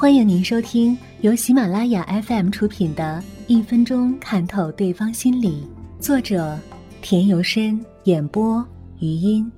[0.00, 5.62] 欢迎您收听由喜马拉雅 FM 出品的《一分钟看透对方心理》，
[6.02, 6.58] 作者
[7.02, 8.66] 田由深，演播
[8.98, 9.52] 余音。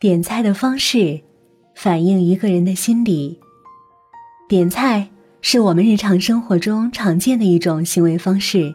[0.00, 1.20] 点菜的方式
[1.76, 3.38] 反映一个人的心理。
[4.48, 5.08] 点菜
[5.40, 8.74] 是我们日常生活中常见的一种行为方式。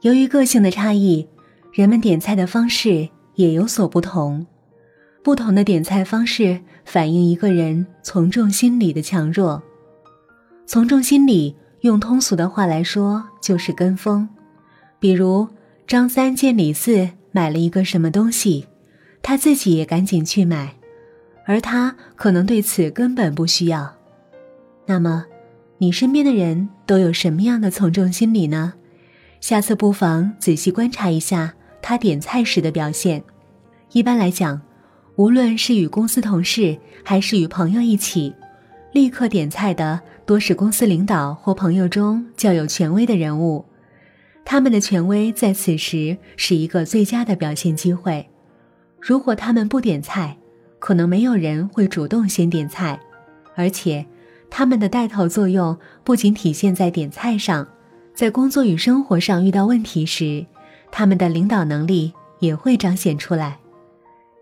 [0.00, 1.28] 由于个性的差异，
[1.74, 4.46] 人们点菜的方式也有所不同。
[5.22, 9.62] 不同的点菜方式反映一个人从众心理的强弱。
[10.66, 14.28] 从众心理用通俗的话来说就是跟风。
[14.98, 15.46] 比如
[15.86, 18.66] 张三见李四买了一个什么东西，
[19.22, 20.74] 他自己也赶紧去买，
[21.44, 23.94] 而他可能对此根本不需要。
[24.86, 25.24] 那么，
[25.78, 28.74] 你身边的人都有什么样的从众心理呢？
[29.40, 33.22] 下次不妨仔细观察一下他点菜时的表现。
[33.92, 34.60] 一般来讲。
[35.16, 38.34] 无论是与公司同事，还是与朋友一起，
[38.92, 43.62] 立刻点菜的多是公司领导或朋友中较有权威的人物。
[44.42, 48.26] 他们的权威在此时是一个最佳的表现机会。
[48.98, 50.36] 如果他们不点菜，
[50.78, 52.98] 可能没有人会主动先点菜，
[53.54, 54.04] 而且
[54.48, 57.68] 他们的带头作用不仅体现在点菜上，
[58.14, 60.44] 在工作与生活上遇到问题时，
[60.90, 63.58] 他们的领导能力也会彰显出来。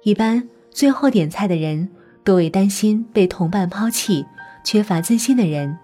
[0.04, 0.48] 一般。
[0.70, 1.88] 最后点菜的人
[2.22, 4.24] 多为担心被同伴抛弃、
[4.64, 5.76] 缺乏自信的人，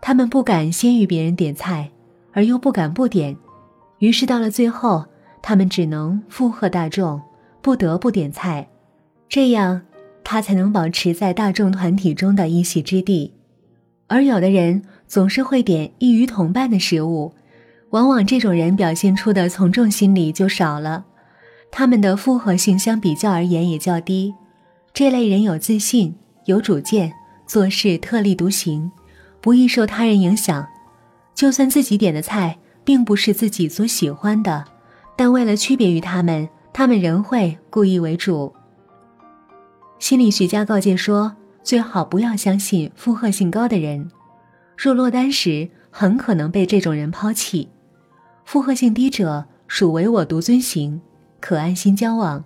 [0.00, 1.90] 他们不敢先于别人点菜，
[2.32, 3.36] 而又不敢不点，
[3.98, 5.06] 于是到了最后，
[5.42, 7.20] 他们只能附和大众，
[7.62, 8.68] 不得不点菜，
[9.28, 9.82] 这样
[10.24, 13.34] 他才能保持在大众团体中的一席之地。
[14.06, 17.32] 而有的人总是会点异于同伴的食物，
[17.90, 21.04] 往往这种人表现出的从众心理就少了。
[21.70, 24.34] 他们的复合性相比较而言也较低，
[24.92, 27.12] 这类人有自信、有主见，
[27.46, 28.90] 做事特立独行，
[29.40, 30.66] 不易受他人影响。
[31.34, 34.64] 就算自己点的菜并不是自己所喜欢的，
[35.16, 38.52] 但为了区别于他们，他们仍会故意为主。
[39.98, 44.10] 心理学家告诫说，最好不要相信附和性高的人，
[44.76, 47.68] 若落单时很可能被这种人抛弃。
[48.44, 51.00] 附和性低者属唯我独尊型。
[51.40, 52.44] 可安心交往，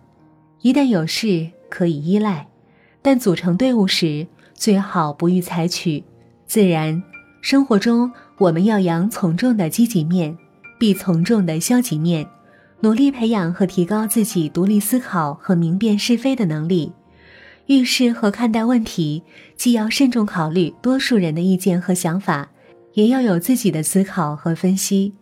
[0.63, 2.47] 一旦有事可以依赖，
[3.03, 6.05] 但组成队伍时最好不予采取。
[6.47, 7.03] 自然
[7.41, 10.37] 生活中，我们要扬从众的积极面，
[10.79, 12.27] 避从众的消极面，
[12.81, 16.93] 努力培养和提高自己独立思考和明辨是非的能力。
[17.67, 19.23] 遇事和看待问题，
[19.57, 22.51] 既要慎重考虑多数人的意见和想法，
[22.93, 25.15] 也要有自己的思考和分析，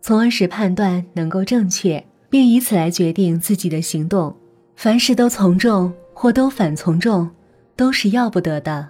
[0.00, 2.04] 从而使判断能够正确。
[2.30, 4.34] 并以此来决定自己的行动。
[4.76, 7.28] 凡事都从众或都反从众，
[7.74, 8.88] 都是要不得的。